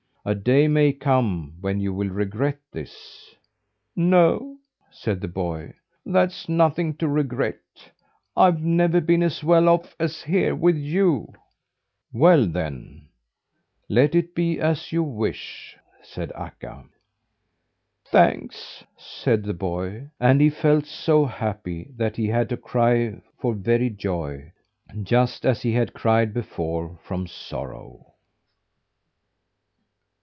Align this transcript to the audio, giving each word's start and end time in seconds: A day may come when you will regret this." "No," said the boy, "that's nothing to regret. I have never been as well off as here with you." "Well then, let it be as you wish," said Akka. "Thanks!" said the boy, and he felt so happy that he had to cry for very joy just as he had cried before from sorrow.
A 0.23 0.35
day 0.35 0.67
may 0.67 0.93
come 0.93 1.55
when 1.61 1.79
you 1.79 1.91
will 1.95 2.09
regret 2.11 2.59
this." 2.71 3.33
"No," 3.95 4.57
said 4.91 5.19
the 5.19 5.27
boy, 5.27 5.73
"that's 6.05 6.47
nothing 6.47 6.95
to 6.97 7.07
regret. 7.07 7.55
I 8.37 8.45
have 8.45 8.61
never 8.61 9.01
been 9.01 9.23
as 9.23 9.43
well 9.43 9.67
off 9.67 9.95
as 9.99 10.21
here 10.21 10.53
with 10.55 10.77
you." 10.77 11.33
"Well 12.13 12.45
then, 12.45 13.09
let 13.89 14.13
it 14.13 14.35
be 14.35 14.59
as 14.59 14.91
you 14.91 15.01
wish," 15.01 15.75
said 16.03 16.31
Akka. 16.35 16.85
"Thanks!" 18.05 18.83
said 18.95 19.41
the 19.41 19.55
boy, 19.55 20.11
and 20.19 20.39
he 20.39 20.51
felt 20.51 20.85
so 20.85 21.25
happy 21.25 21.93
that 21.97 22.15
he 22.17 22.27
had 22.27 22.47
to 22.49 22.57
cry 22.57 23.19
for 23.39 23.55
very 23.55 23.89
joy 23.89 24.51
just 25.01 25.47
as 25.47 25.63
he 25.63 25.71
had 25.71 25.93
cried 25.95 26.31
before 26.31 26.99
from 27.01 27.25
sorrow. 27.25 28.05